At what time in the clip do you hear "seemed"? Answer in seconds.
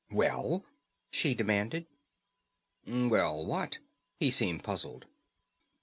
4.31-4.63